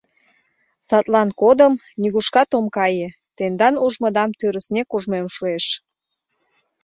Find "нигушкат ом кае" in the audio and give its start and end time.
2.01-3.07